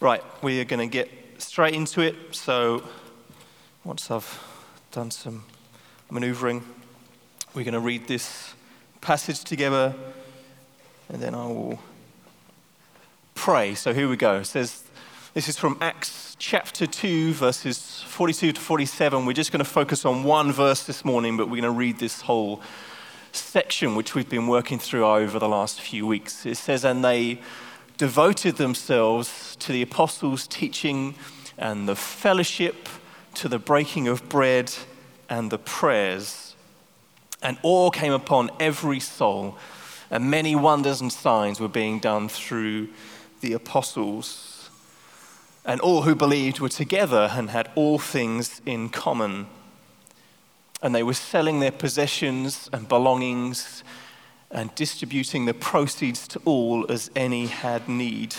[0.00, 2.14] Right, we are going to get straight into it.
[2.30, 2.84] So,
[3.82, 4.40] once I've
[4.92, 5.42] done some
[6.08, 6.62] maneuvering,
[7.52, 8.54] we're going to read this
[9.00, 9.92] passage together
[11.08, 11.80] and then I will
[13.34, 13.74] pray.
[13.74, 14.36] So, here we go.
[14.36, 14.84] It says,
[15.34, 19.26] This is from Acts chapter 2, verses 42 to 47.
[19.26, 21.98] We're just going to focus on one verse this morning, but we're going to read
[21.98, 22.62] this whole
[23.32, 26.46] section which we've been working through over the last few weeks.
[26.46, 27.40] It says, And they
[27.98, 31.14] devoted themselves to the apostles' teaching
[31.58, 32.88] and the fellowship,
[33.34, 34.72] to the breaking of bread
[35.28, 36.54] and the prayers.
[37.42, 39.58] And awe came upon every soul,
[40.10, 42.88] and many wonders and signs were being done through
[43.40, 44.70] the apostles.
[45.64, 49.48] And all who believed were together and had all things in common.
[50.80, 53.82] And they were selling their possessions and belongings
[54.50, 58.34] and distributing the proceeds to all as any had need.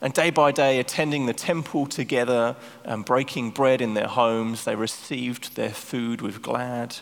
[0.00, 4.76] And day by day, attending the temple together and breaking bread in their homes, they
[4.76, 6.96] received their food with glad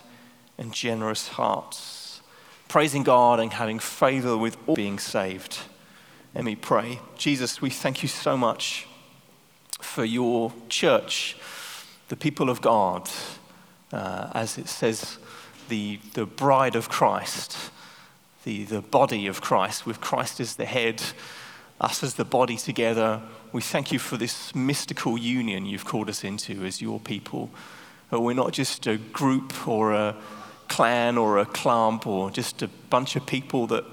[0.56, 2.22] and generous hearts,
[2.69, 5.58] praising God and having favor with all being saved.
[6.34, 7.00] Let me pray.
[7.16, 8.86] Jesus, we thank you so much
[9.81, 11.36] for your church,
[12.08, 13.10] the people of God,
[13.92, 15.19] uh, as it says,
[15.69, 17.70] the, the bride of Christ
[18.47, 21.02] the, the body of Christ, with Christ as the head,
[21.80, 23.20] us as the body together.
[23.53, 27.50] We thank you for this mystical union you've called us into as your people.
[28.12, 30.14] we're not just a group or a
[30.69, 33.84] clan or a clump or just a bunch of people that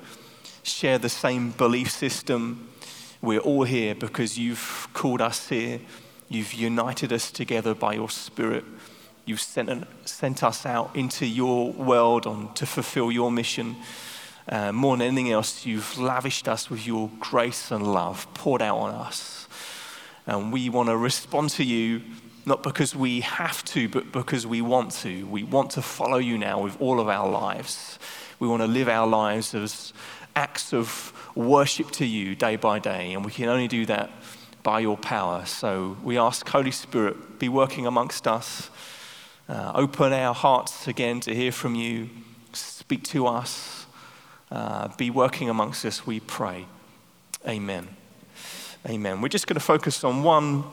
[0.62, 2.70] share the same belief system.
[3.24, 5.80] We're all here because you've called us here.
[6.30, 8.66] You've united us together by your Spirit.
[9.26, 13.78] You've sent, sent us out into your world on, to fulfill your mission.
[14.48, 18.78] Uh, more than anything else, you've lavished us with your grace and love poured out
[18.78, 19.48] on us.
[20.28, 22.02] And we want to respond to you
[22.46, 25.26] not because we have to, but because we want to.
[25.28, 27.98] We want to follow you now with all of our lives.
[28.40, 29.94] We want to live our lives as
[30.36, 34.12] acts of worship to you day by day, and we can only do that
[34.62, 35.46] by your power.
[35.46, 38.70] So we ask, Holy Spirit, be working amongst us.
[39.48, 42.10] Uh, open our hearts again to hear from you.
[42.52, 43.83] Speak to us
[44.54, 46.68] uh, be working amongst us, we pray.
[47.48, 47.88] Amen.
[48.88, 49.20] Amen.
[49.20, 50.64] We're just going to focus on one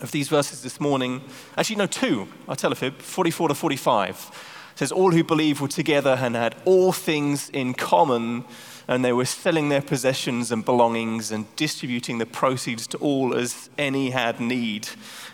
[0.00, 1.22] of these verses this morning.
[1.56, 2.28] Actually, no, two.
[2.46, 4.30] I'll tell a fib 44 to 45.
[4.72, 8.44] It says, All who believed were together and had all things in common,
[8.86, 13.70] and they were selling their possessions and belongings and distributing the proceeds to all as
[13.78, 14.86] any had need.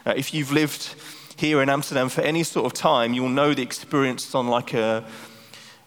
[0.07, 0.95] Uh, if you've lived
[1.37, 5.05] here in Amsterdam for any sort of time, you'll know the experience on like a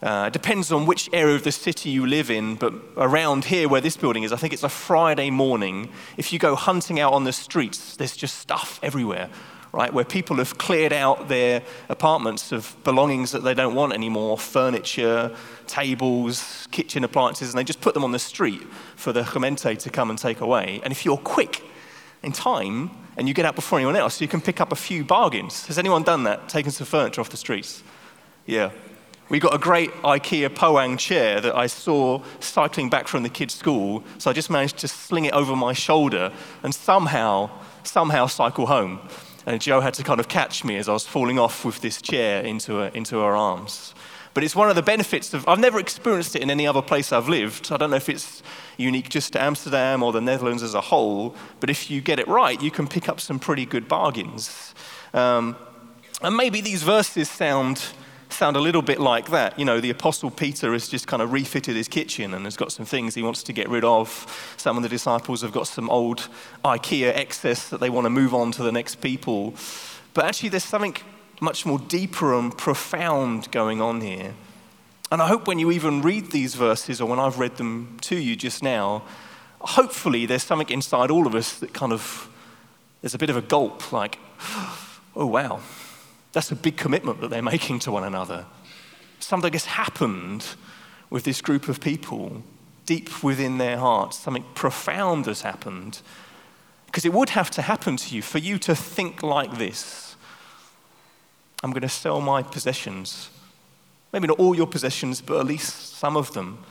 [0.00, 3.68] uh, it depends on which area of the city you live in, but around here
[3.68, 5.90] where this building is, I think it's a Friday morning.
[6.16, 9.28] If you go hunting out on the streets, there's just stuff everywhere,
[9.72, 9.92] right?
[9.92, 15.34] Where people have cleared out their apartments of belongings that they don't want anymore furniture,
[15.66, 18.62] tables, kitchen appliances, and they just put them on the street
[18.94, 20.80] for the gemeente to come and take away.
[20.84, 21.64] And if you're quick
[22.22, 25.02] in time and you get out before anyone else, you can pick up a few
[25.02, 25.66] bargains.
[25.66, 26.48] Has anyone done that?
[26.48, 27.82] Taken some furniture off the streets?
[28.46, 28.70] Yeah.
[29.30, 33.54] We got a great IKEA Poang chair that I saw cycling back from the kids'
[33.54, 37.50] school, so I just managed to sling it over my shoulder and somehow,
[37.82, 39.00] somehow cycle home.
[39.44, 42.00] And Joe had to kind of catch me as I was falling off with this
[42.00, 43.94] chair into her, into her arms.
[44.32, 47.12] But it's one of the benefits of, I've never experienced it in any other place
[47.12, 47.70] I've lived.
[47.70, 48.42] I don't know if it's
[48.78, 52.28] unique just to Amsterdam or the Netherlands as a whole, but if you get it
[52.28, 54.74] right, you can pick up some pretty good bargains.
[55.12, 55.56] Um,
[56.22, 57.82] and maybe these verses sound
[58.30, 59.58] sound a little bit like that.
[59.58, 62.72] You know, the Apostle Peter has just kind of refitted his kitchen and has got
[62.72, 64.54] some things he wants to get rid of.
[64.56, 66.28] Some of the disciples have got some old
[66.64, 69.54] IKEA excess that they want to move on to the next people.
[70.14, 70.96] But actually, there's something
[71.40, 74.34] much more deeper and profound going on here.
[75.10, 78.16] And I hope when you even read these verses, or when I've read them to
[78.16, 79.02] you just now,
[79.60, 82.28] hopefully there's something inside all of us that kind of,
[83.00, 84.18] there's a bit of a gulp, like,
[85.16, 85.60] oh wow,
[86.38, 88.46] that's a big commitment that they're making to one another.
[89.18, 90.46] Something has happened
[91.10, 92.44] with this group of people
[92.86, 94.18] deep within their hearts.
[94.18, 96.00] Something profound has happened.
[96.86, 100.14] Because it would have to happen to you for you to think like this
[101.64, 103.30] I'm going to sell my possessions.
[104.12, 106.64] Maybe not all your possessions, but at least some of them,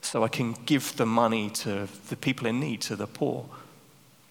[0.00, 3.46] so I can give the money to the people in need, to the poor.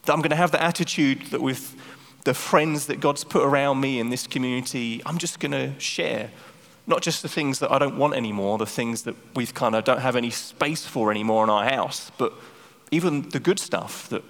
[0.05, 1.75] That I'm going to have the attitude that with
[2.23, 6.31] the friends that God's put around me in this community, I'm just going to share.
[6.87, 9.83] Not just the things that I don't want anymore, the things that we've kind of
[9.83, 12.33] don't have any space for anymore in our house, but
[12.91, 14.23] even the good stuff that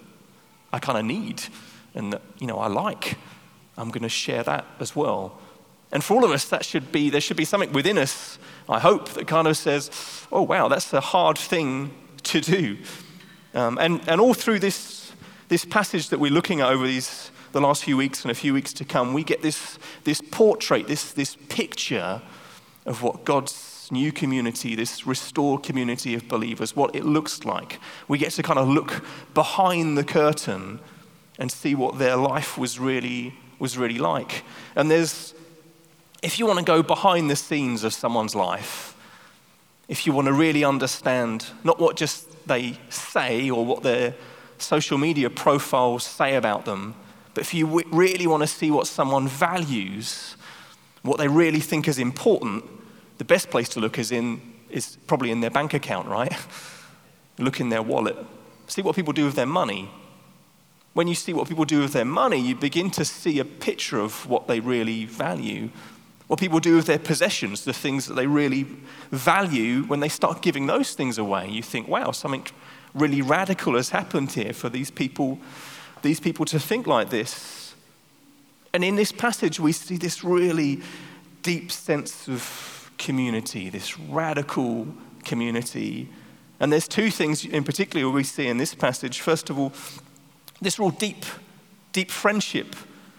[0.71, 1.43] I kind of need
[1.95, 3.17] and that, you know, I like.
[3.77, 5.39] I'm going to share that as well.
[5.91, 8.37] And for all of us, that should be, there should be something within us,
[8.67, 9.89] I hope, that kind of says,
[10.31, 11.91] oh, wow, that's a hard thing
[12.23, 12.77] to do.
[13.55, 15.11] Um, and, and all through this,
[15.47, 18.53] this passage that we're looking at over these, the last few weeks and a few
[18.53, 22.21] weeks to come, we get this, this portrait, this, this picture
[22.85, 27.79] of what God's new community, this restored community of believers, what it looks like.
[28.07, 29.03] We get to kind of look
[29.33, 30.79] behind the curtain
[31.37, 34.43] and see what their life was really, was really like.
[34.75, 35.33] And there's,
[36.21, 38.95] if you want to go behind the scenes of someone's life,
[39.87, 44.13] if you want to really understand not what just they say or what their
[44.59, 46.93] social media profiles say about them,
[47.39, 50.35] but if you w- really want to see what someone values,
[51.03, 52.65] what they really think is important,
[53.17, 56.33] the best place to look is in is probably in their bank account, right?
[57.39, 58.17] look in their wallet.
[58.67, 59.89] See what people do with their money
[60.93, 63.99] when you see what people do with their money, you begin to see a picture
[63.99, 65.69] of what they really value.
[66.27, 68.63] What people do with their possessions, the things that they really
[69.11, 72.45] value, when they start giving those things away, you think, wow, something
[72.93, 75.39] really radical has happened here for these people,
[76.01, 77.75] these people to think like this.
[78.73, 80.81] And in this passage, we see this really
[81.41, 84.87] deep sense of community, this radical
[85.23, 86.09] community.
[86.59, 89.21] And there's two things in particular we see in this passage.
[89.21, 89.73] First of all,
[90.61, 91.25] this real deep,
[91.93, 92.75] deep friendship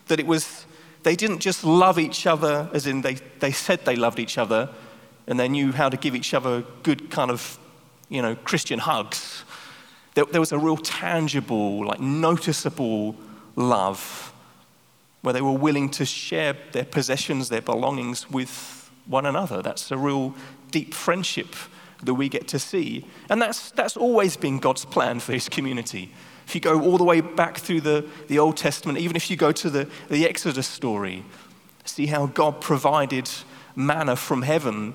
[0.08, 0.66] that it was,
[1.02, 4.68] they didn't just love each other as in they, they said they loved each other
[5.26, 7.58] and they knew how to give each other good kind of,
[8.08, 9.44] you know, Christian hugs.
[10.20, 13.16] There, there was a real tangible, like noticeable
[13.56, 14.34] love
[15.22, 19.62] where they were willing to share their possessions, their belongings with one another.
[19.62, 20.34] That's a real
[20.70, 21.54] deep friendship
[22.02, 23.06] that we get to see.
[23.30, 26.12] And that's, that's always been God's plan for his community.
[26.46, 29.38] If you go all the way back through the, the Old Testament, even if you
[29.38, 31.24] go to the, the Exodus story,
[31.86, 33.30] see how God provided
[33.74, 34.92] manna from heaven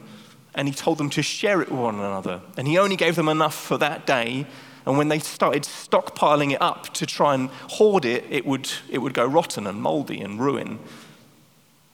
[0.54, 2.42] and he told them to share it with one another.
[2.57, 4.45] And he only gave them enough for that day.
[4.85, 8.99] And when they started stockpiling it up to try and hoard it, it would, it
[8.99, 10.79] would go rotten and moldy and ruin.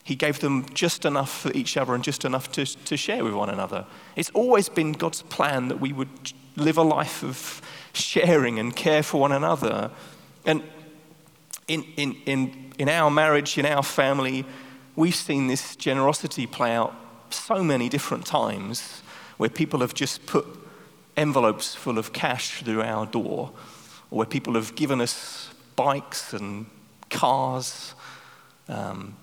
[0.03, 3.33] He gave them just enough for each other and just enough to, to share with
[3.33, 3.85] one another.
[4.15, 7.61] It's always been God's plan that we would live a life of
[7.93, 9.91] sharing and care for one another.
[10.45, 10.63] And
[11.67, 14.45] in, in, in, in our marriage, in our family,
[14.95, 16.93] we've seen this generosity play out
[17.29, 19.01] so many different times
[19.37, 20.45] where people have just put
[21.17, 23.51] envelopes full of cash through our door,
[24.09, 26.65] or where people have given us bikes and
[27.09, 27.93] cars.
[28.67, 29.15] Um,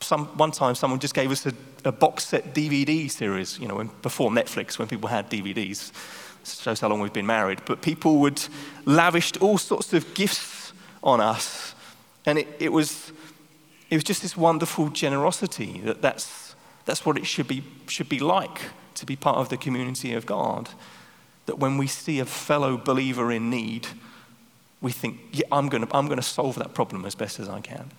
[0.00, 1.52] some, one time, someone just gave us a,
[1.84, 5.92] a box set DVD series, you know, before Netflix, when people had DVDs
[6.44, 8.42] shows how long we've been married, but people would
[8.84, 10.72] lavished all sorts of gifts
[11.02, 11.74] on us.
[12.26, 13.12] And it, it, was,
[13.90, 16.54] it was just this wonderful generosity that that's,
[16.84, 18.60] that's what it should be, should be like
[18.94, 20.70] to be part of the community of God.
[21.46, 23.88] That when we see a fellow believer in need,
[24.80, 27.48] we think, yeah, I'm going to I'm going to solve that problem as best as
[27.48, 27.90] I can.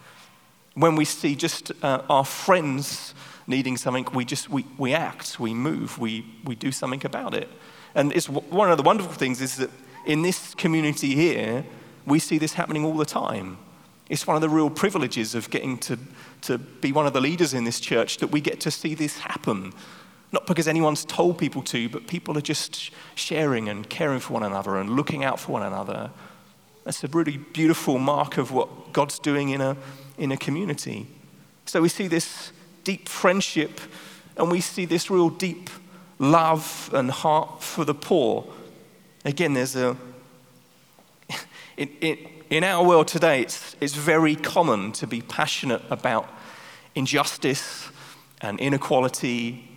[0.73, 3.13] When we see just uh, our friends
[3.47, 7.49] needing something, we just we, we act, we move, we, we do something about it.
[7.93, 9.69] And it's one of the wonderful things is that
[10.05, 11.65] in this community here,
[12.05, 13.57] we see this happening all the time.
[14.09, 15.97] It's one of the real privileges of getting to,
[16.41, 19.19] to be one of the leaders in this church that we get to see this
[19.19, 19.73] happen.
[20.35, 24.43] Not because anyone's told people to, but people are just sharing and caring for one
[24.43, 26.11] another and looking out for one another.
[26.83, 29.77] That's a really beautiful mark of what God's doing in a,
[30.17, 31.07] in a community.
[31.65, 32.51] So we see this
[32.83, 33.79] deep friendship
[34.35, 35.69] and we see this real deep
[36.19, 38.45] love and heart for the poor.
[39.23, 39.95] Again, there's a.
[41.77, 42.17] In, in,
[42.49, 46.29] in our world today, it's, it's very common to be passionate about
[46.93, 47.89] injustice
[48.41, 49.74] and inequality,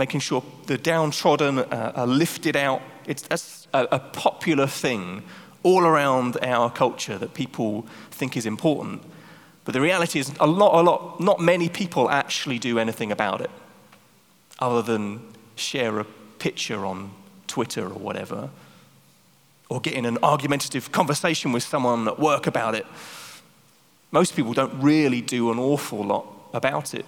[0.00, 2.82] making sure the downtrodden uh, are lifted out.
[3.06, 5.22] It's, that's a, a popular thing
[5.62, 9.02] all around our culture that people think is important.
[9.64, 13.40] But the reality is, a lot, a lot, not many people actually do anything about
[13.42, 13.50] it
[14.58, 15.20] other than
[15.56, 16.04] share a
[16.38, 17.10] picture on
[17.46, 18.50] Twitter or whatever,
[19.68, 22.86] or get in an argumentative conversation with someone at work about it.
[24.10, 27.04] Most people don't really do an awful lot about it.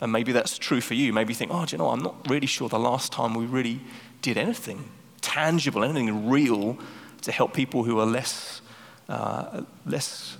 [0.00, 1.12] And maybe that's true for you.
[1.12, 3.46] Maybe you think, oh, do you know, I'm not really sure the last time we
[3.46, 3.80] really
[4.20, 4.90] did anything
[5.22, 6.78] tangible, anything real
[7.22, 8.60] to help people who are less,
[9.08, 10.36] uh, less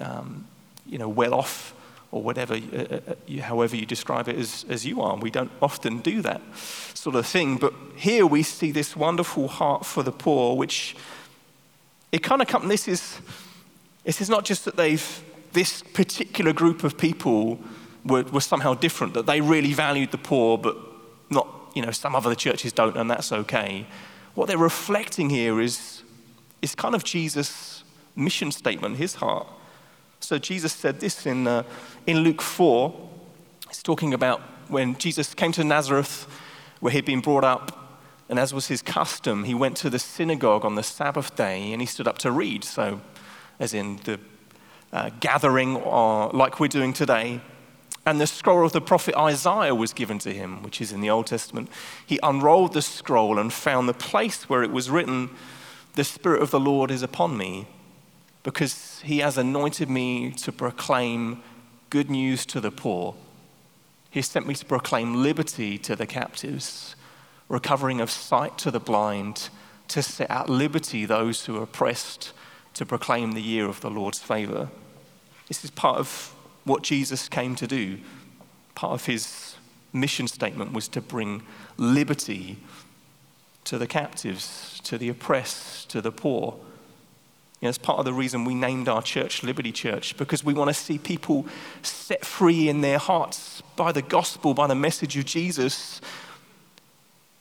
[0.00, 0.46] um,
[0.86, 1.74] you know, well off
[2.10, 5.16] or whatever, uh, uh, however you describe it as, as you are.
[5.16, 6.40] We don't often do that
[6.94, 7.56] sort of thing.
[7.56, 10.96] But here we see this wonderful heart for the poor, which
[12.12, 13.20] it kind of comes, this is,
[14.04, 17.58] this is not just that they've, this particular group of people
[18.08, 20.76] were, were somehow different, that they really valued the poor, but
[21.30, 23.86] not, you know, some other churches don't, and that's okay.
[24.34, 26.02] What they're reflecting here is,
[26.62, 27.84] is kind of Jesus'
[28.16, 29.46] mission statement, his heart.
[30.20, 31.62] So Jesus said this in, uh,
[32.06, 33.10] in Luke 4.
[33.68, 36.26] He's talking about when Jesus came to Nazareth,
[36.80, 40.64] where he'd been brought up, and as was his custom, he went to the synagogue
[40.64, 42.62] on the Sabbath day and he stood up to read.
[42.62, 43.00] So,
[43.58, 44.20] as in the
[44.92, 47.40] uh, gathering, or, like we're doing today.
[48.08, 51.10] And the scroll of the prophet Isaiah was given to him, which is in the
[51.10, 51.68] Old Testament.
[52.06, 55.28] He unrolled the scroll and found the place where it was written,
[55.92, 57.68] The Spirit of the Lord is upon me,
[58.44, 61.42] because he has anointed me to proclaim
[61.90, 63.14] good news to the poor.
[64.08, 66.96] He sent me to proclaim liberty to the captives
[67.50, 69.50] recovering of sight to the blind,
[69.88, 72.32] to set at liberty those who are oppressed,
[72.72, 74.70] to proclaim the year of the Lord's favor.
[75.46, 76.34] This is part of
[76.68, 77.98] what Jesus came to do.
[78.74, 79.56] Part of his
[79.92, 81.42] mission statement was to bring
[81.76, 82.58] liberty
[83.64, 86.54] to the captives, to the oppressed, to the poor.
[87.60, 90.54] You know, it's part of the reason we named our church Liberty Church, because we
[90.54, 91.46] want to see people
[91.82, 96.00] set free in their hearts by the gospel, by the message of Jesus,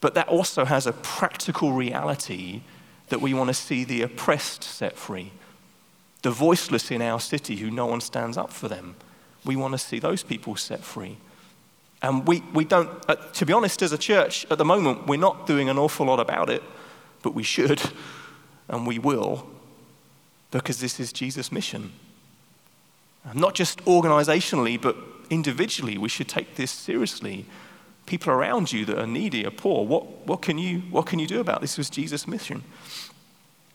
[0.02, 2.62] but that also has a practical reality
[3.10, 5.32] that we want to see the oppressed set free,
[6.24, 8.96] the voiceless in our city who no one stands up for them.
[9.48, 11.18] We want to see those people set free.
[12.02, 15.18] And we, we don't, uh, to be honest, as a church, at the moment, we're
[15.18, 16.62] not doing an awful lot about it,
[17.24, 17.82] but we should,
[18.70, 19.48] and we will,
[20.52, 21.94] because this is Jesus' mission.
[23.34, 24.96] Not just organizationally, but
[25.30, 27.46] individually, we should take this seriously
[28.06, 29.86] people around you that are needy, are poor.
[29.86, 31.72] What, what, can, you, what can you do about this?
[31.72, 32.64] This was Jesus' mission.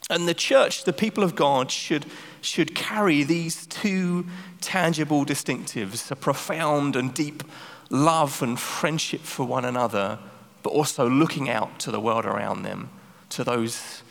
[0.09, 2.05] And the church, the people of God, should,
[2.41, 4.25] should carry these two
[4.61, 7.43] tangible distinctives a profound and deep
[7.89, 10.19] love and friendship for one another,
[10.61, 12.89] but also looking out to the world around them,
[13.29, 14.03] to those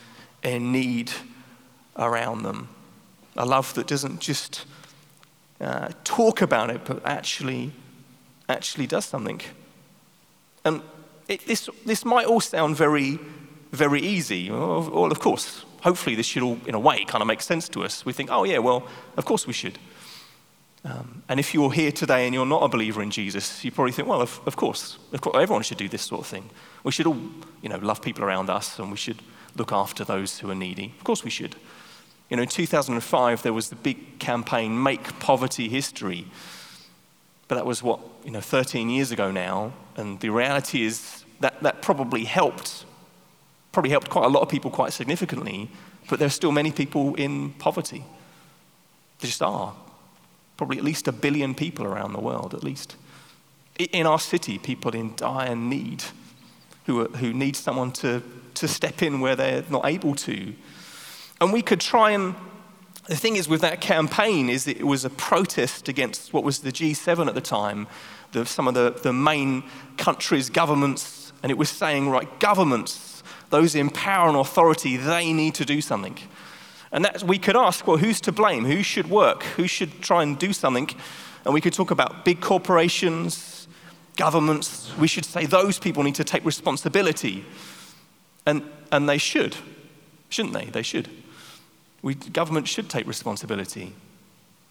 [0.42, 1.12] in need
[1.96, 2.68] around them.
[3.36, 4.64] A love that doesn't just
[5.60, 7.72] uh, talk about it, but actually,
[8.48, 9.40] actually does something.
[10.64, 10.82] And
[11.28, 13.18] it, this, this might all sound very,
[13.70, 14.50] very easy.
[14.50, 17.84] Well, of course, hopefully this should all, in a way, kind of make sense to
[17.84, 18.04] us.
[18.04, 18.86] We think, oh, yeah, well,
[19.16, 19.78] of course we should.
[20.84, 23.92] Um, and if you're here today and you're not a believer in Jesus, you probably
[23.92, 26.50] think, well, of, of, course, of course, everyone should do this sort of thing.
[26.82, 27.18] We should all,
[27.60, 29.22] you know, love people around us and we should
[29.56, 30.94] look after those who are needy.
[30.98, 31.54] Of course we should.
[32.30, 36.26] You know, in 2005, there was the big campaign, Make Poverty History.
[37.46, 39.74] But that was what, you know, 13 years ago now.
[39.96, 42.86] And the reality is that that probably helped,
[43.72, 45.70] probably helped quite a lot of people quite significantly,
[46.08, 48.04] but there are still many people in poverty.
[49.20, 49.74] There just are.
[50.56, 52.96] Probably at least a billion people around the world, at least.
[53.78, 56.04] In our city, people in dire need
[56.86, 58.22] who, are, who need someone to,
[58.54, 60.54] to step in where they're not able to.
[61.40, 62.34] And we could try and
[63.06, 66.70] the thing is with that campaign is it was a protest against what was the
[66.70, 67.88] G7 at the time,
[68.30, 69.64] the, some of the, the main
[69.96, 73.11] countries' governments, and it was saying, right, governments,
[73.52, 76.18] those in power and authority, they need to do something.
[76.90, 78.64] And that, we could ask, well, who's to blame?
[78.64, 79.44] Who should work?
[79.56, 80.90] Who should try and do something?
[81.44, 83.68] And we could talk about big corporations,
[84.16, 84.92] governments.
[84.98, 87.44] We should say those people need to take responsibility.
[88.44, 89.56] And, and they should,
[90.28, 90.66] shouldn't they?
[90.66, 91.08] They should.
[92.02, 93.94] We, government should take responsibility.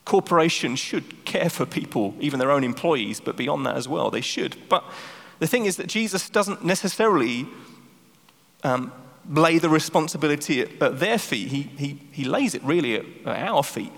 [0.06, 4.22] Corporations should care for people, even their own employees, but beyond that as well, they
[4.22, 4.58] should.
[4.68, 4.84] But
[5.40, 7.48] the thing is that Jesus doesn't necessarily
[8.64, 8.92] um,
[9.30, 13.48] lay the responsibility at, at their feet, he, he, he lays it really at, at
[13.48, 13.92] our feet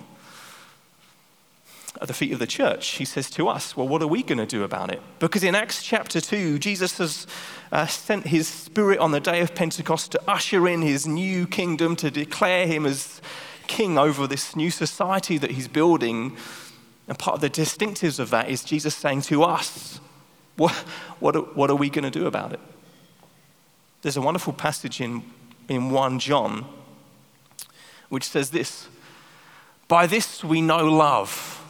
[2.01, 4.39] at the feet of the church, he says to us, Well, what are we going
[4.39, 5.01] to do about it?
[5.19, 7.27] Because in Acts chapter 2, Jesus has
[7.71, 11.95] uh, sent his spirit on the day of Pentecost to usher in his new kingdom,
[11.97, 13.21] to declare him as
[13.67, 16.35] king over this new society that he's building.
[17.07, 19.99] And part of the distinctives of that is Jesus saying to us,
[20.57, 20.71] What,
[21.19, 22.59] what, what are we going to do about it?
[24.03, 25.23] There's a wonderful passage in,
[25.67, 26.65] in 1 John
[28.09, 28.87] which says this
[29.87, 31.61] By this we know love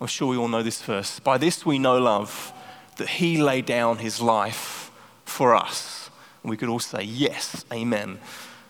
[0.00, 1.18] I'm sure we all know this verse.
[1.18, 2.52] By this we know love,
[2.96, 4.90] that he laid down his life
[5.24, 6.10] for us.
[6.42, 8.18] And we could all say, yes, amen.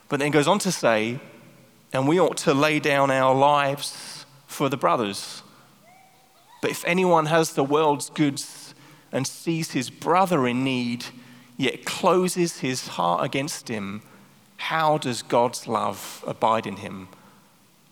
[0.09, 1.21] But then goes on to say,
[1.93, 5.43] and we ought to lay down our lives for the brothers.
[6.63, 8.75] But if anyone has the world's goods
[9.13, 11.05] and sees his brother in need,
[11.59, 14.01] yet closes his heart against him,
[14.57, 17.09] How does God's love abide in him?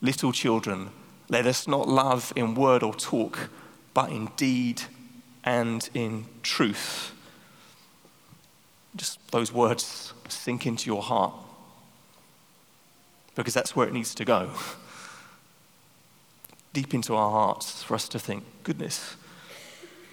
[0.00, 0.90] Little children,
[1.28, 3.50] let us not love in word or talk,
[3.92, 4.82] but in deed
[5.44, 7.12] and in truth.
[8.94, 11.35] Just those words sink into your heart
[13.35, 14.50] because that's where it needs to go.
[16.73, 19.16] Deep into our hearts for us to think, goodness,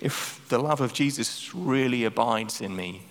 [0.02, 3.04] if the love of Jesus really abides in me,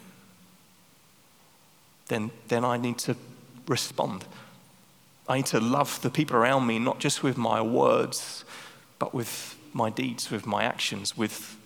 [2.08, 3.16] then, then I need to
[3.66, 4.24] respond.
[5.28, 8.44] I need to love the people around me, not just with my words,
[8.98, 11.56] but with my deeds, with my actions, with,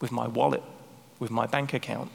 [0.00, 0.62] with my wallet,
[1.18, 2.10] with my bank account.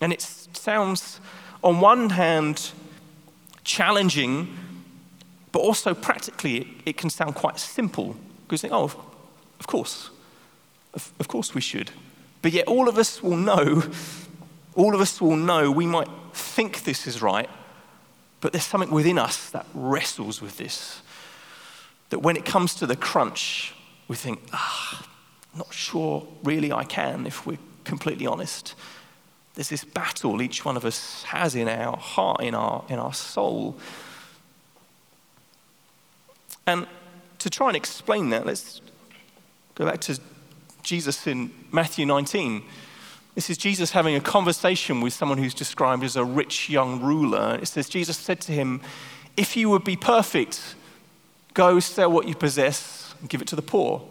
[0.00, 1.20] And it sounds,
[1.62, 2.70] on one hand,
[3.64, 4.56] challenging,
[5.52, 8.16] but also practically, it, it can sound quite simple.
[8.44, 8.96] Because you think, oh, of,
[9.58, 10.10] of course,
[10.94, 11.90] of, of course we should.
[12.40, 13.82] But yet, all of us will know,
[14.74, 17.48] all of us will know we might think this is right,
[18.40, 21.02] but there's something within us that wrestles with this.
[22.10, 23.74] That when it comes to the crunch,
[24.08, 25.06] we think, ah,
[25.54, 28.74] not sure really I can if we're completely honest.
[29.54, 33.12] There's this battle each one of us has in our heart, in our, in our
[33.12, 33.76] soul.
[36.66, 36.86] And
[37.40, 38.80] to try and explain that, let's
[39.74, 40.20] go back to
[40.82, 42.62] Jesus in Matthew 19.
[43.34, 47.58] This is Jesus having a conversation with someone who's described as a rich young ruler.
[47.62, 48.80] It says, Jesus said to him,
[49.36, 50.74] If you would be perfect,
[51.54, 54.02] go sell what you possess and give it to the poor,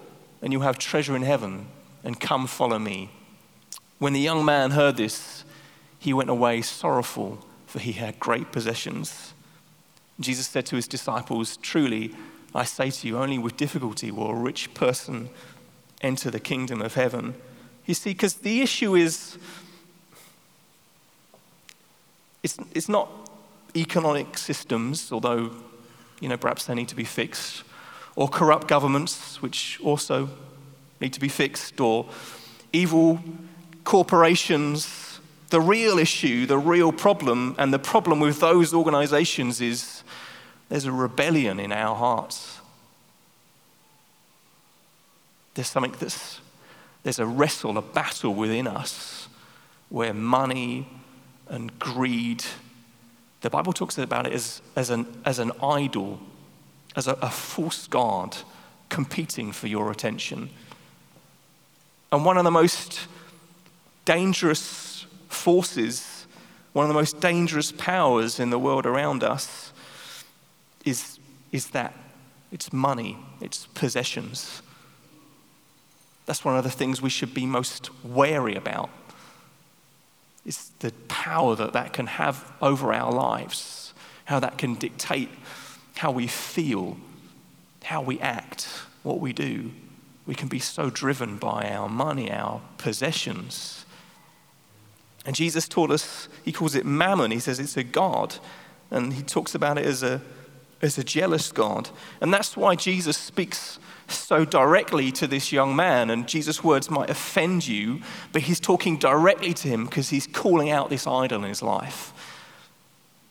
[0.41, 1.67] and you'll have treasure in heaven,
[2.03, 3.09] and come follow me.
[3.97, 5.43] When the young man heard this,
[5.99, 9.33] he went away sorrowful, for he had great possessions.
[10.19, 12.15] Jesus said to his disciples, Truly,
[12.55, 15.29] I say to you, only with difficulty will a rich person
[16.01, 17.35] enter the kingdom of heaven.
[17.89, 19.35] You see, because the issue is
[22.43, 23.09] it's, it's not
[23.75, 25.49] economic systems, although
[26.19, 27.63] you know, perhaps they need to be fixed,
[28.15, 30.29] or corrupt governments, which also
[31.01, 32.05] need to be fixed, or
[32.71, 33.19] evil
[33.85, 40.03] corporations, the real issue, the real problem, and the problem with those organizations is
[40.69, 42.59] there's a rebellion in our hearts.
[45.55, 46.39] There's something that's,
[47.03, 49.27] there's a wrestle, a battle within us
[49.89, 50.87] where money
[51.47, 52.43] and greed,
[53.41, 56.19] the Bible talks about it as, as, an, as an idol,
[56.95, 58.37] as a, a false God
[58.89, 60.49] competing for your attention.
[62.11, 63.07] And one of the most
[64.05, 66.25] dangerous forces,
[66.73, 69.71] one of the most dangerous powers in the world around us
[70.85, 71.19] is,
[71.51, 71.93] is that
[72.51, 74.61] it's money, it's possessions.
[76.29, 78.91] That's one of the things we should be most wary about.
[80.45, 85.29] It's the power that that can have over our lives, how that can dictate
[85.95, 86.97] how we feel,
[87.83, 88.67] how we act,
[89.01, 89.71] what we do.
[90.27, 93.83] We can be so driven by our money, our possessions.
[95.25, 97.31] And Jesus taught us, he calls it mammon.
[97.31, 98.35] He says it's a God.
[98.91, 100.21] And he talks about it as a,
[100.79, 101.89] as a jealous God.
[102.21, 106.09] And that's why Jesus speaks so directly to this young man.
[106.09, 110.69] And Jesus' words might offend you, but he's talking directly to him because he's calling
[110.69, 112.13] out this idol in his life.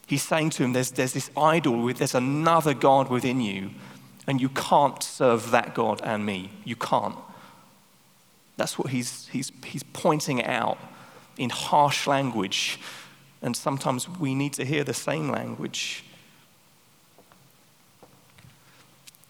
[0.06, 3.70] He's saying to him, There's, there's this idol, there's another God within you,
[4.26, 6.50] and you can't serve that God and me.
[6.64, 7.16] You can't.
[8.56, 10.78] That's what he's, he's, he's pointing out
[11.36, 12.80] in harsh language,
[13.42, 16.04] and sometimes we need to hear the same language.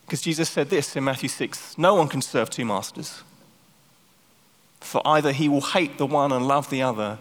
[0.08, 3.22] Because Jesus said this in Matthew 6 No one can serve two masters.
[4.80, 7.18] For either he will hate the one and love the other,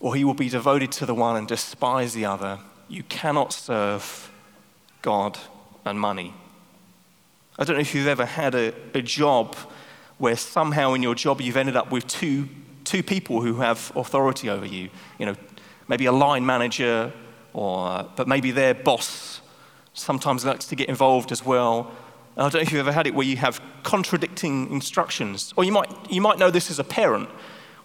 [0.00, 2.58] or he will be devoted to the one and despise the other.
[2.88, 4.32] You cannot serve
[5.02, 5.38] God
[5.84, 6.32] and money.
[7.58, 9.54] I don't know if you've ever had a, a job
[10.16, 12.48] where somehow in your job you've ended up with two
[12.84, 14.88] two people who have authority over you.
[15.18, 15.36] You know,
[15.86, 17.12] maybe a line manager,
[17.52, 19.42] or, but maybe their boss
[19.94, 21.90] sometimes likes to get involved as well.
[22.36, 25.54] I don't know if you've ever had it where you have contradicting instructions.
[25.56, 27.28] Or you might, you might know this as a parent,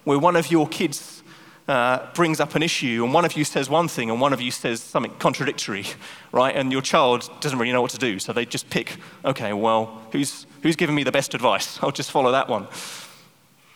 [0.04, 1.22] where one of your kids
[1.68, 4.40] uh, brings up an issue and one of you says one thing and one of
[4.40, 5.86] you says something contradictory,
[6.32, 6.56] right?
[6.56, 8.18] And your child doesn't really know what to do.
[8.18, 11.78] So they just pick, okay, well, who's, who's giving me the best advice?
[11.82, 12.66] I'll just follow that one.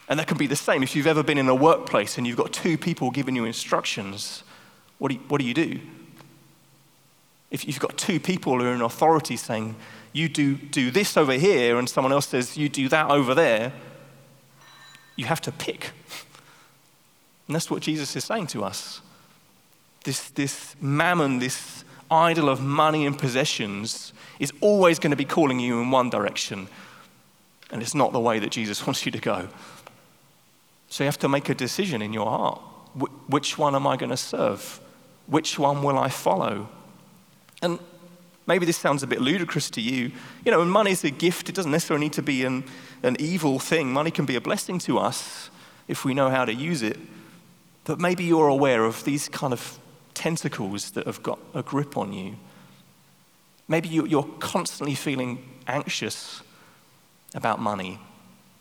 [0.08, 0.82] And that can be the same.
[0.82, 4.42] If you've ever been in a workplace and you've got two people giving you instructions,
[4.98, 5.80] what do you, what do, you do?
[7.50, 9.76] If you've got two people who are in authority saying,
[10.12, 13.72] you do, do this over here, and someone else says, you do that over there,
[15.16, 15.90] you have to pick.
[17.46, 19.00] And that's what Jesus is saying to us.
[20.04, 25.58] this, this mammon, this idol of money and possessions, is always going to be calling
[25.58, 26.68] you in one direction.
[27.70, 29.48] And it's not the way that Jesus wants you to go.
[30.88, 32.60] So you have to make a decision in your heart.
[32.98, 34.80] Wh- which one am I going to serve?
[35.26, 36.68] Which one will I follow?
[37.64, 37.78] And
[38.46, 40.12] maybe this sounds a bit ludicrous to you.
[40.44, 42.64] You know, money is a gift, it doesn't necessarily need to be an,
[43.02, 43.90] an evil thing.
[43.90, 45.48] Money can be a blessing to us
[45.88, 46.98] if we know how to use it.
[47.84, 49.78] But maybe you're aware of these kind of
[50.12, 52.36] tentacles that have got a grip on you.
[53.66, 56.42] Maybe you're constantly feeling anxious
[57.34, 57.98] about money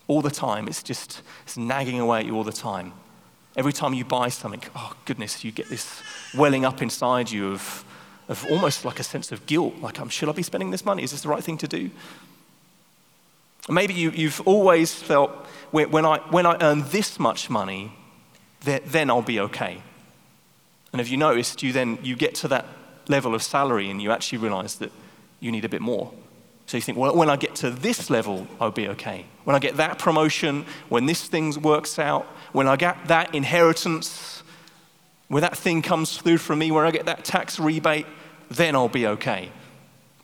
[0.07, 0.69] all the time.
[0.69, 2.93] It's just it's nagging away at you all the time.
[3.57, 6.01] Every time you buy something, oh goodness, you get this
[6.33, 7.85] welling up inside you of,
[8.27, 9.75] of almost like a sense of guilt.
[9.81, 11.03] Like, um, should I be spending this money?
[11.03, 11.91] Is this the right thing to do?
[13.69, 15.31] Maybe you, you've always felt
[15.71, 17.93] when I, when I earn this much money,
[18.61, 19.81] then I'll be okay.
[20.91, 22.65] And if you noticed, you then you get to that
[23.07, 24.91] level of salary and you actually realize that
[25.39, 26.11] you need a bit more.
[26.65, 29.25] So you think, well, when I get to this level, I'll be okay.
[29.43, 34.42] When I get that promotion, when this thing works out, when I get that inheritance,
[35.27, 38.05] when that thing comes through for me, where I get that tax rebate,
[38.49, 39.51] then I'll be okay.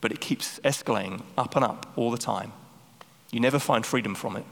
[0.02, 2.54] But it keeps escalating up and up all the time.
[3.32, 4.46] You never find freedom from it.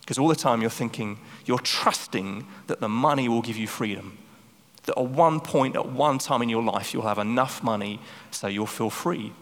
[0.00, 4.18] Because all the time you're thinking, you're trusting that the money will give you freedom.
[4.84, 8.48] That at one point, at one time in your life, you'll have enough money so
[8.48, 9.32] you'll feel free.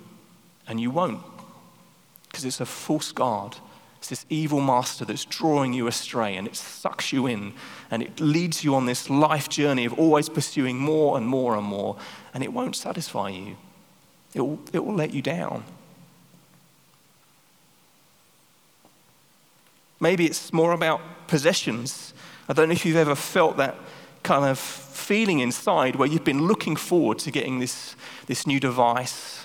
[0.68, 1.23] And you won't.
[2.29, 3.57] Because it's a false God.
[4.00, 7.52] It's this evil master that's drawing you astray and it sucks you in
[7.90, 11.66] and it leads you on this life journey of always pursuing more and more and
[11.66, 11.96] more.
[12.32, 13.56] And it won't satisfy you,
[14.32, 15.64] it will, it will let you down.
[20.00, 22.14] Maybe it's more about possessions.
[22.48, 23.76] I don't know if you've ever felt that
[24.22, 29.39] kind of feeling inside where you've been looking forward to getting this, this new device.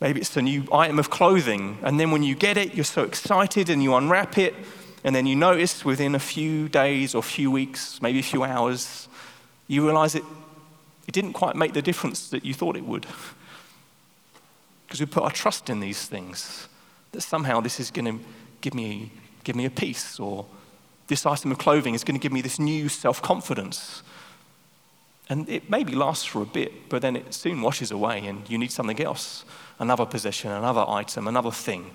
[0.00, 1.78] Maybe it's a new item of clothing.
[1.82, 4.54] And then when you get it, you're so excited and you unwrap it.
[5.04, 9.08] And then you notice within a few days or few weeks, maybe a few hours,
[9.68, 10.24] you realize it,
[11.06, 13.06] it didn't quite make the difference that you thought it would.
[14.86, 16.68] Because we put our trust in these things,
[17.12, 18.24] that somehow this is going to
[18.60, 19.12] give me
[19.44, 20.46] give me a peace, or
[21.06, 24.02] this item of clothing is going to give me this new self confidence.
[25.28, 28.58] And it maybe lasts for a bit, but then it soon washes away, and you
[28.58, 29.44] need something else
[29.78, 31.90] another possession, another item, another thing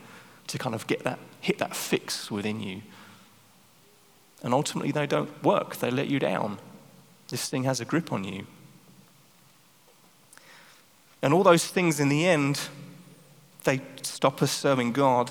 [0.48, 2.82] to kind of get that, hit that fix within you.
[4.44, 6.60] And ultimately, they don't work, they let you down.
[7.30, 8.48] This thing has a grip on you.
[11.22, 12.60] And all those things in the end,
[13.66, 15.30] they stop us serving God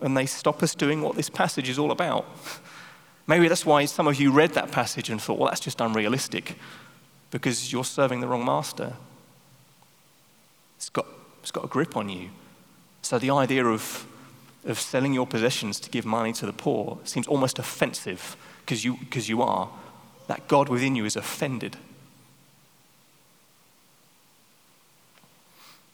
[0.00, 2.26] and they stop us doing what this passage is all about.
[3.26, 6.56] Maybe that's why some of you read that passage and thought, well, that's just unrealistic
[7.30, 8.94] because you're serving the wrong master.
[10.76, 11.06] It's got,
[11.42, 12.30] it's got a grip on you.
[13.02, 14.06] So the idea of,
[14.64, 18.96] of selling your possessions to give money to the poor seems almost offensive because you,
[18.96, 19.68] because you are.
[20.26, 21.76] That God within you is offended.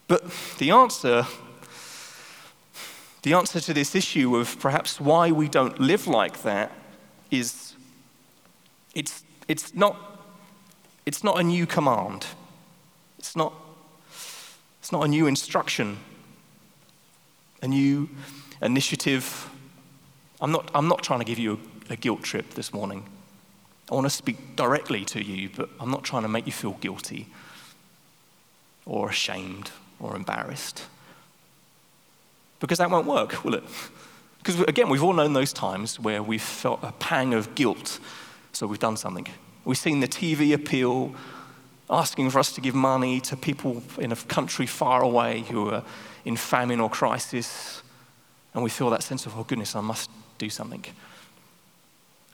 [0.07, 0.23] But
[0.57, 1.25] the answer
[3.23, 6.71] the answer to this issue of perhaps why we don't live like that
[7.31, 7.73] is
[8.93, 9.95] it's, it's, not,
[11.05, 12.25] it's not a new command.
[13.19, 13.53] It's not,
[14.79, 15.97] it's not a new instruction,
[17.61, 18.09] a new
[18.61, 19.49] initiative.
[20.41, 23.05] I'm not, I'm not trying to give you a, a guilt trip this morning.
[23.91, 26.73] I want to speak directly to you, but I'm not trying to make you feel
[26.73, 27.27] guilty
[28.85, 30.83] or ashamed or embarrassed
[32.63, 33.63] because that won't work, will it?
[34.37, 37.99] Because again, we've all known those times where we've felt a pang of guilt,
[38.53, 39.27] so we've done something.
[39.65, 41.15] We've seen the TV appeal
[41.89, 45.83] asking for us to give money to people in a country far away who are
[46.25, 47.81] in famine or crisis,
[48.53, 50.83] and we feel that sense of, oh goodness, I must do something.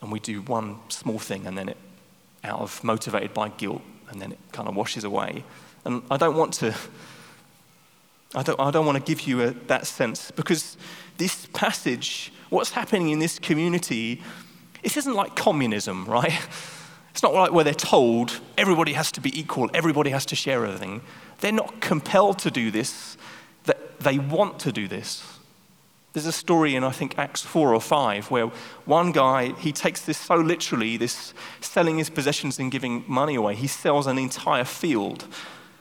[0.01, 1.77] And we do one small thing, and then it,
[2.43, 5.43] out of motivated by guilt, and then it kind of washes away.
[5.85, 6.73] And I don't want to
[8.35, 10.77] I don't, I don't want to give you a, that sense because
[11.17, 14.21] this passage, what's happening in this community,
[14.83, 16.39] this isn't like communism, right?
[17.19, 20.65] It's not like where they're told everybody has to be equal, everybody has to share
[20.65, 21.01] everything.
[21.41, 23.17] They're not compelled to do this,
[23.65, 25.21] that they want to do this.
[26.13, 28.47] There's a story in, I think, Acts 4 or 5, where
[28.85, 33.53] one guy, he takes this so literally, this selling his possessions and giving money away.
[33.53, 35.25] He sells an entire field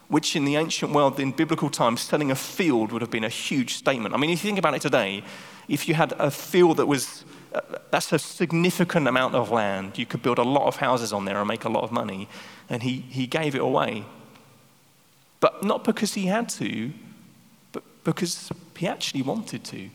[0.09, 3.29] which in the ancient world, in biblical times, selling a field would have been a
[3.29, 4.13] huge statement.
[4.13, 5.23] I mean, if you think about it today,
[5.69, 7.25] if you had a field that was,
[7.91, 11.39] that's a significant amount of land, you could build a lot of houses on there
[11.39, 12.29] and make a lot of money.
[12.69, 14.05] And he, he gave it away
[15.41, 16.93] But not because he had to,
[17.73, 19.89] but because he actually wanted to.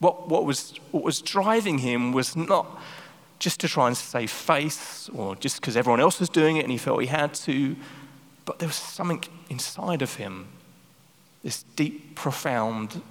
[0.00, 2.66] What, what, was, what was driving him was not
[3.38, 6.72] just to try and save face or just because everyone else was doing it and
[6.72, 7.76] he felt he had to,
[8.44, 10.48] but there was something inside of him,
[11.42, 13.02] this deep, profound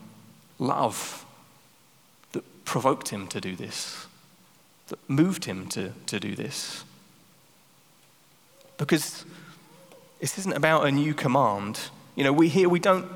[0.60, 1.27] love
[2.68, 4.06] provoked him to do this,
[4.90, 6.84] that moved him to, to do this.
[8.78, 9.26] Because
[10.20, 11.80] this isn't about a new command.
[12.16, 13.10] You know, we here we don't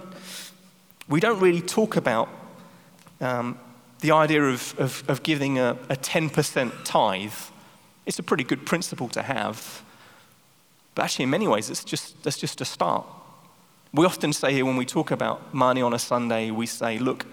[1.08, 2.30] we don't really talk about
[3.20, 3.60] um,
[4.00, 7.34] the idea of, of, of giving a, a 10% tithe.
[8.06, 9.84] It's a pretty good principle to have.
[10.96, 13.06] But actually, in many ways, it's just, that's just a start.
[13.94, 17.26] We often say here when we talk about money on a Sunday, we say, look,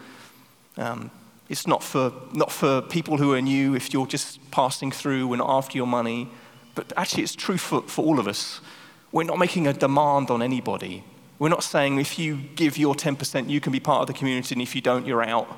[0.76, 1.10] um,
[1.48, 5.48] it's not for, not for people who are new if you're just passing through, not
[5.48, 6.28] after your money.
[6.74, 8.60] But actually, it's true for, for all of us.
[9.12, 11.04] We're not making a demand on anybody.
[11.38, 14.54] We're not saying if you give your 10%, you can be part of the community,
[14.54, 15.48] and if you don't, you're out.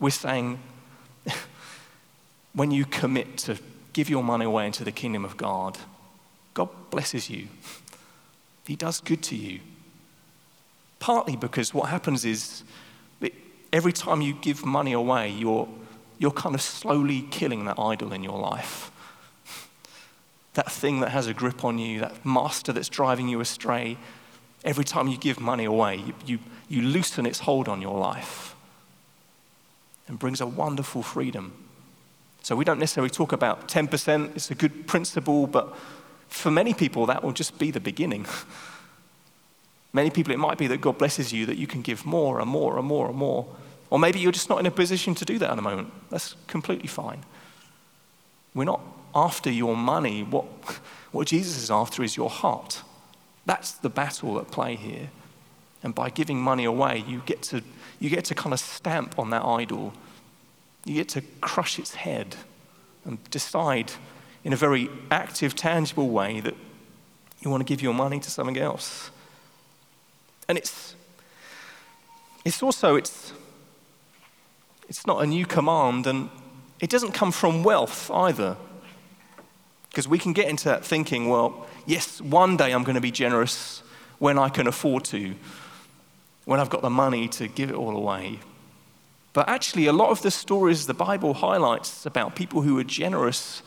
[0.00, 0.58] We're saying
[2.52, 3.58] when you commit to
[3.92, 5.78] give your money away into the kingdom of God,
[6.54, 7.48] God blesses you.
[8.66, 9.60] He does good to you.
[10.98, 12.64] Partly because what happens is
[13.72, 15.68] every time you give money away, you're,
[16.18, 18.90] you're kind of slowly killing that idol in your life.
[20.54, 23.98] That thing that has a grip on you, that master that's driving you astray.
[24.64, 28.54] Every time you give money away, you, you, you loosen its hold on your life
[30.08, 31.52] and brings a wonderful freedom.
[32.42, 35.76] So we don't necessarily talk about 10%, it's a good principle, but
[36.28, 38.26] for many people, that will just be the beginning.
[39.92, 42.48] many people, it might be that God blesses you, that you can give more and
[42.48, 43.46] more and more and more.
[43.90, 45.92] Or maybe you're just not in a position to do that at the moment.
[46.10, 47.24] That's completely fine.
[48.54, 48.80] We're not
[49.14, 50.22] after your money.
[50.22, 50.44] What,
[51.12, 52.82] what Jesus is after is your heart.
[53.46, 55.10] That's the battle at play here.
[55.82, 57.62] And by giving money away, you get to
[57.98, 59.94] you get to kind of stamp on that idol.
[60.84, 62.36] You get to crush its head
[63.04, 63.92] and decide
[64.44, 66.54] in a very active, tangible way that
[67.40, 69.10] you want to give your money to something else.
[70.48, 70.94] And it's,
[72.44, 73.32] it's also, it's,
[74.88, 76.30] it's not a new command and
[76.80, 78.56] it doesn't come from wealth either.
[79.90, 83.10] Because we can get into that thinking, well, yes, one day I'm going to be
[83.10, 83.82] generous
[84.18, 85.34] when I can afford to
[86.44, 88.38] when I've got the money to give it all away.
[89.32, 93.62] But actually, a lot of the stories the Bible highlights about people who are generous,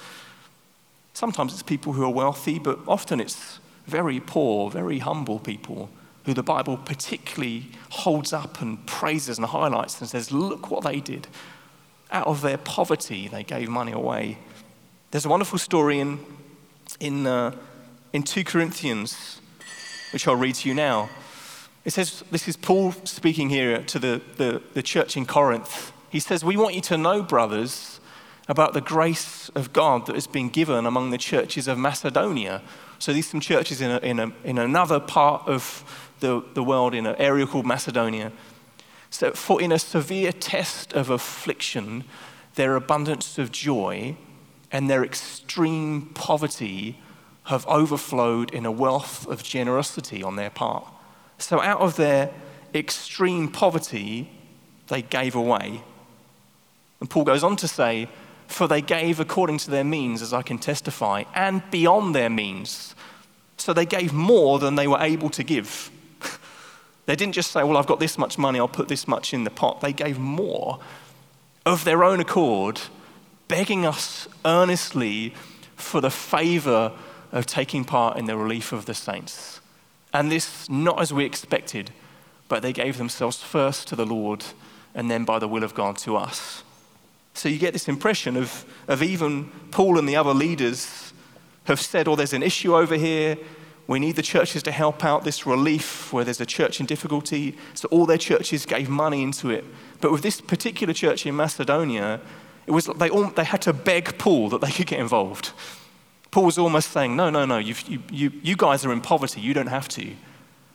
[1.14, 5.90] sometimes it's people who are wealthy, but often it's very poor, very humble people
[6.26, 11.00] who the Bible particularly holds up and praises and highlights and says, Look what they
[11.00, 11.28] did.
[12.12, 14.40] Out of their poverty, they gave money away.
[15.12, 16.20] There's a wonderful story in,
[17.00, 17.56] in, uh,
[18.14, 19.42] in 2 Corinthians,
[20.12, 21.10] which I'll read to you now.
[21.86, 25.92] It says, this is Paul speaking here to the, the, the church in Corinth.
[26.10, 28.00] He says, We want you to know, brothers,
[28.48, 32.62] about the grace of God that has been given among the churches of Macedonia.
[32.98, 36.64] So these are some churches in, a, in, a, in another part of the, the
[36.64, 38.32] world, in an area called Macedonia.
[39.10, 42.04] So, for in a severe test of affliction,
[42.56, 44.18] their abundance of joy
[44.72, 47.00] and their extreme poverty
[47.46, 50.86] have overflowed in a wealth of generosity on their part.
[51.38, 52.32] So, out of their
[52.76, 54.30] extreme poverty,
[54.88, 55.82] they gave away.
[57.00, 58.10] And Paul goes on to say,
[58.48, 62.96] For they gave according to their means, as I can testify, and beyond their means.
[63.58, 65.92] So they gave more than they were able to give.
[67.10, 69.44] They didn't just say, Well, I've got this much money, I'll put this much in
[69.44, 69.82] the pot.
[69.82, 70.80] They gave more
[71.66, 72.82] of their own accord,
[73.48, 75.34] begging us earnestly
[75.76, 76.92] for the favor
[77.32, 79.60] of taking part in the relief of the saints.
[80.14, 81.90] And this not as we expected,
[82.48, 84.46] but they gave themselves first to the Lord
[84.94, 86.62] and then by the will of God to us.
[87.34, 91.12] So you get this impression of, of even Paul and the other leaders
[91.64, 93.36] have said, oh, there's an issue over here.
[93.90, 97.58] We need the churches to help out this relief where there's a church in difficulty.
[97.74, 99.66] So all their churches gave money into it.
[100.00, 102.22] But with this particular church in Macedonia,
[102.68, 105.54] it was, they, all, they had to beg Paul that they could get involved.
[106.30, 107.74] Paul was almost saying, No, no, no, you,
[108.12, 110.12] you, you guys are in poverty, you don't have to.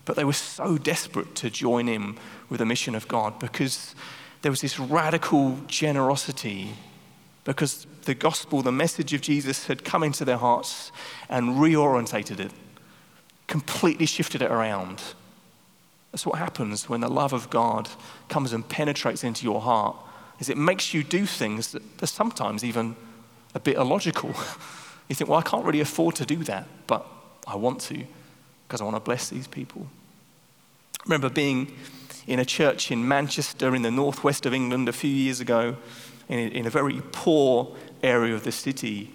[0.07, 3.95] But they were so desperate to join in with the mission of God because
[4.43, 6.71] there was this radical generosity
[7.45, 10.91] because the gospel, the message of Jesus had come into their hearts
[11.29, 12.51] and reorientated it,
[13.47, 15.03] completely shifted it around.
[16.13, 17.89] That's what happens when the love of God
[18.29, 19.97] comes and penetrates into your heart,
[20.39, 22.97] is it makes you do things that are sometimes even
[23.55, 24.35] a bit illogical.
[25.07, 27.07] You think, well, I can't really afford to do that, but
[27.47, 28.05] I want to.
[28.67, 29.87] because I want to bless these people.
[31.01, 31.77] I remember being
[32.27, 35.77] in a church in Manchester in the northwest of England a few years ago,
[36.29, 39.13] in, in a very poor area of the city.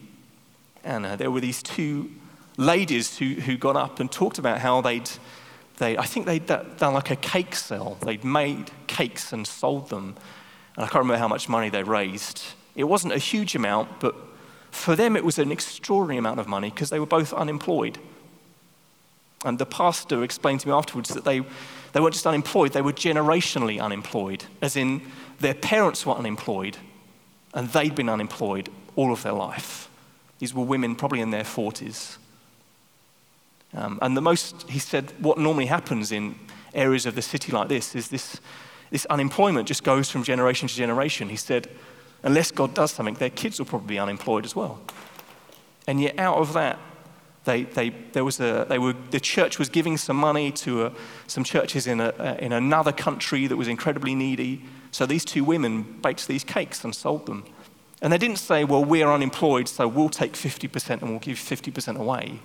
[0.83, 2.11] And uh, there were these two
[2.59, 5.09] ladies who, who got up and talked about how they'd,
[5.77, 7.97] they, I think they'd done like a cake sale.
[8.01, 10.17] They'd made cakes and sold them.
[10.75, 12.43] And I can't remember how much money they raised.
[12.75, 14.13] It wasn't a huge amount, but
[14.71, 17.97] for them it was an extraordinary amount of money because they were both unemployed.
[19.45, 21.39] And the pastor explained to me afterwards that they,
[21.93, 25.01] they weren't just unemployed, they were generationally unemployed, as in
[25.39, 26.77] their parents were unemployed
[27.53, 29.89] and they'd been unemployed all of their life.
[30.39, 32.17] These were women probably in their 40s.
[33.73, 36.35] Um, and the most, he said, what normally happens in
[36.73, 38.39] areas of the city like this is this,
[38.91, 41.29] this unemployment just goes from generation to generation.
[41.29, 41.69] He said,
[42.23, 44.79] unless God does something, their kids will probably be unemployed as well.
[45.87, 46.79] And yet, out of that,
[47.45, 50.91] they, they, there was a, they were, the church was giving some money to a,
[51.27, 54.63] some churches in, a, in another country that was incredibly needy.
[54.91, 57.45] So these two women baked these cakes and sold them.
[58.01, 61.97] And they didn't say, well, we're unemployed, so we'll take 50% and we'll give 50%
[61.97, 62.39] away.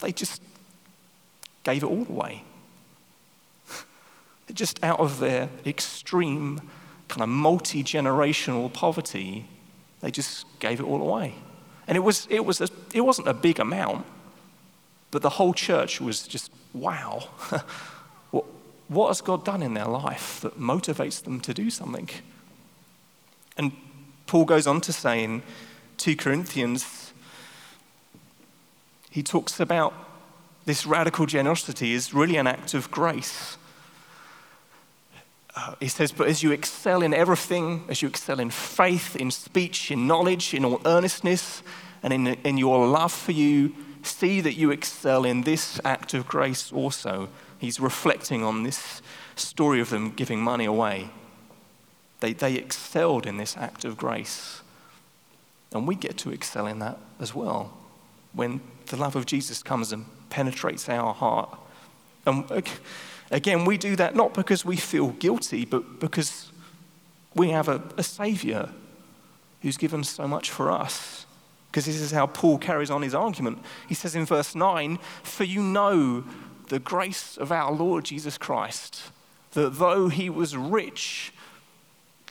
[0.00, 0.42] They just
[1.62, 2.44] gave it all away.
[4.52, 6.60] just out of their extreme,
[7.08, 9.46] kind of multi generational poverty,
[10.00, 11.34] they just gave it all away.
[11.86, 14.06] And it, was, it, was a, it wasn't a big amount,
[15.10, 17.28] but the whole church was just, wow.
[18.30, 18.44] what,
[18.88, 22.08] what has God done in their life that motivates them to do something?
[23.56, 23.72] And
[24.26, 25.42] Paul goes on to say in
[25.98, 27.12] 2 Corinthians,
[29.10, 29.92] he talks about
[30.64, 33.56] this radical generosity is really an act of grace.
[35.54, 39.30] Uh, he says, But as you excel in everything, as you excel in faith, in
[39.30, 41.62] speech, in knowledge, in all earnestness,
[42.02, 46.26] and in, in your love for you, see that you excel in this act of
[46.26, 47.28] grace also.
[47.58, 49.02] He's reflecting on this
[49.36, 51.10] story of them giving money away.
[52.20, 54.62] They, they excelled in this act of grace.
[55.72, 57.72] And we get to excel in that as well
[58.32, 61.54] when the love of Jesus comes and penetrates our heart.
[62.24, 62.50] And
[63.30, 66.50] again, we do that not because we feel guilty, but because
[67.34, 68.70] we have a, a Savior
[69.60, 71.26] who's given so much for us.
[71.70, 73.58] Because this is how Paul carries on his argument.
[73.86, 76.24] He says in verse 9, For you know
[76.68, 79.02] the grace of our Lord Jesus Christ,
[79.52, 81.34] that though he was rich,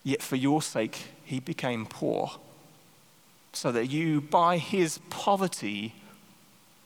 [0.04, 2.32] yet for your sake he became poor,
[3.54, 5.94] so that you by his poverty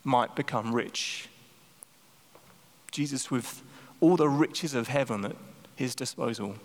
[0.05, 1.27] might become rich.
[2.91, 3.61] Jesus, with
[3.99, 5.35] all the riches of heaven at
[5.75, 6.55] his disposal,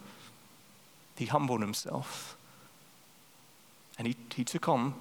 [1.16, 2.37] he humbled himself
[3.98, 4.94] and he, he took on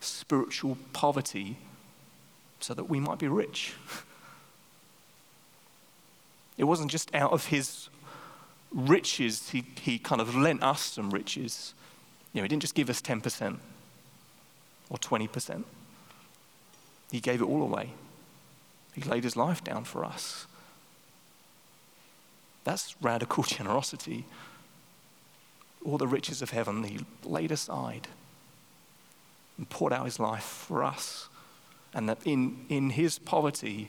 [0.00, 1.56] spiritual poverty
[2.60, 3.72] so that we might be rich.
[6.58, 7.88] It wasn't just out of his
[8.70, 11.74] riches, he, he kind of lent us some riches.
[12.32, 13.58] You know, he didn't just give us 10%
[14.90, 15.64] or 20%.
[17.10, 17.92] He gave it all away.
[18.94, 20.46] He laid his life down for us.
[22.64, 24.24] That's radical generosity.
[25.84, 28.08] All the riches of heaven he laid aside
[29.56, 31.28] and poured out his life for us.
[31.92, 33.88] And that in, in his poverty,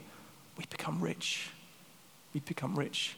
[0.57, 1.49] we become rich.
[2.33, 3.17] We become rich.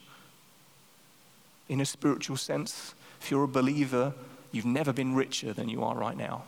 [1.69, 4.13] In a spiritual sense, if you're a believer,
[4.51, 6.43] you've never been richer than you are right now.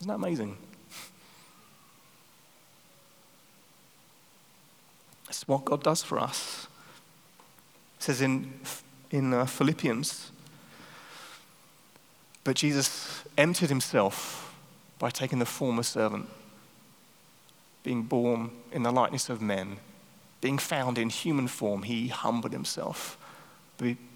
[0.00, 0.58] Isn't that amazing?
[5.28, 6.66] That's what God does for us.
[7.98, 8.58] It says in,
[9.10, 10.32] in uh, Philippians,
[12.44, 14.54] but Jesus emptied himself
[14.98, 16.28] by taking the form of servant,
[17.82, 19.76] being born in the likeness of men,
[20.40, 23.18] being found in human form, he humbled himself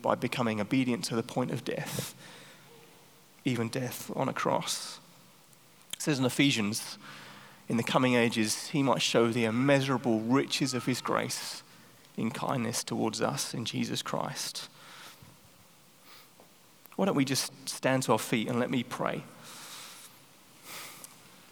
[0.00, 2.14] by becoming obedient to the point of death,
[3.44, 4.98] even death on a cross.
[5.92, 6.96] It says in Ephesians,
[7.68, 11.62] in the coming ages, he might show the immeasurable riches of his grace
[12.16, 14.68] in kindness towards us in Jesus Christ.
[16.96, 19.24] Why don't we just stand to our feet and let me pray?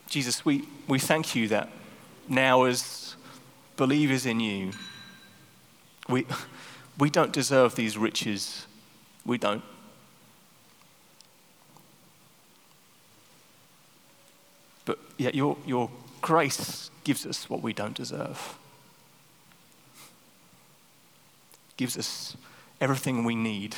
[0.09, 1.71] Jesus, we, we thank you that
[2.29, 3.17] now, as
[3.77, 4.73] believers in you,
[6.09, 6.27] we,
[6.99, 8.67] we don't deserve these riches.
[9.25, 9.63] We don't.
[14.85, 18.59] But yet, your, your Grace gives us what we don't deserve.
[21.77, 22.37] Gives us
[22.81, 23.77] everything we need,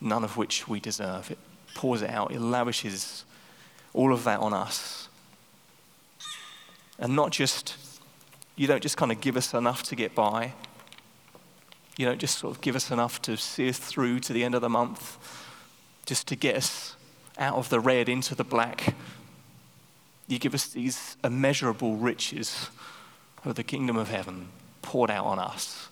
[0.00, 1.30] none of which we deserve.
[1.30, 1.38] It
[1.74, 3.24] pours it out, it lavishes
[3.92, 5.08] all of that on us.
[6.98, 7.76] And not just
[8.60, 10.52] You don't just kind of give us enough to get by.
[11.96, 14.54] You don't just sort of give us enough to see us through to the end
[14.54, 15.16] of the month,
[16.04, 16.94] just to get us
[17.38, 18.94] out of the red into the black.
[20.30, 22.68] You give us these immeasurable riches
[23.44, 24.46] of the kingdom of heaven
[24.80, 25.88] poured out on us.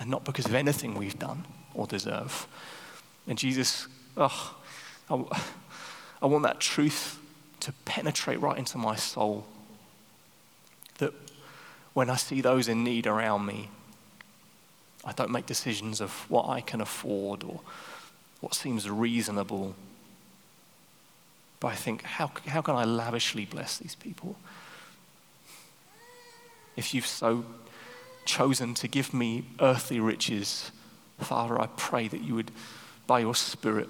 [0.00, 1.44] And not because of anything we've done
[1.74, 2.46] or deserve.
[3.26, 3.86] And Jesus,
[4.16, 4.56] oh,
[5.10, 5.42] I,
[6.22, 7.18] I want that truth
[7.60, 9.46] to penetrate right into my soul.
[10.96, 11.12] That
[11.92, 13.68] when I see those in need around me,
[15.04, 17.60] I don't make decisions of what I can afford or
[18.40, 19.74] what seems reasonable.
[21.66, 24.36] But I think, how, how can I lavishly bless these people?
[26.76, 27.44] If you've so
[28.24, 30.70] chosen to give me earthly riches,
[31.18, 32.52] Father, I pray that you would,
[33.08, 33.88] by your Spirit,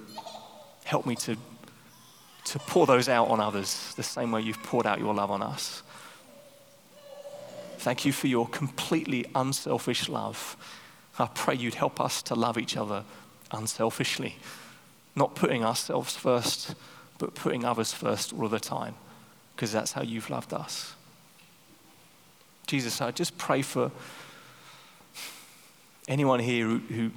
[0.84, 1.36] help me to,
[2.46, 5.42] to pour those out on others the same way you've poured out your love on
[5.42, 5.82] us.
[7.76, 10.56] Thank you for your completely unselfish love.
[11.18, 13.04] I pray you'd help us to love each other
[13.52, 14.36] unselfishly,
[15.14, 16.74] not putting ourselves first,
[17.18, 18.94] but putting others first all the time,
[19.54, 20.94] because that's how you've loved us.
[22.66, 23.90] Jesus, I just pray for
[26.08, 27.10] anyone here who, who,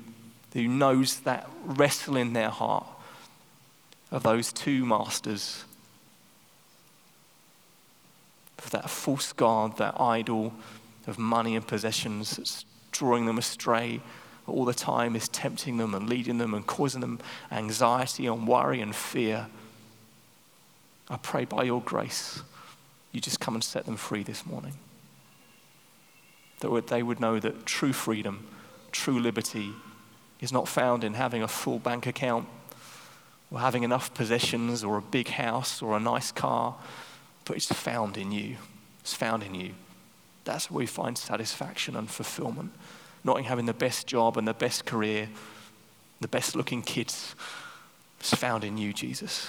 [0.54, 2.86] who knows that wrestle in their heart
[4.12, 5.66] of those two masters,
[8.60, 10.54] of that false God, that idol
[11.08, 14.02] of money and possessions that's drawing them astray
[14.48, 17.20] all the time, is tempting them and leading them and causing them
[17.52, 19.48] anxiety and worry and fear.
[21.10, 22.42] I pray by your grace,
[23.12, 24.74] you just come and set them free this morning.
[26.60, 28.48] That they would know that true freedom,
[28.92, 29.74] true liberty
[30.40, 32.48] is not found in having a full bank account
[33.52, 36.76] or having enough possessions or a big house or a nice car,
[37.46, 38.58] but it's found in you.
[39.02, 39.72] It's found in you.
[40.44, 42.72] That's where we find satisfaction and fulfillment.
[43.24, 45.30] Not in having the best job and the best career,
[46.22, 47.36] the best looking kids.
[48.20, 49.48] It's found in you, Jesus.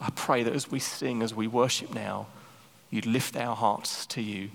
[0.00, 2.26] I pray that as we sing, as we worship now,
[2.90, 4.50] you'd lift our hearts to you.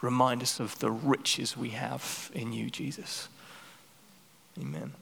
[0.00, 3.28] Remind us of the riches we have in you, Jesus.
[4.60, 4.92] Amen.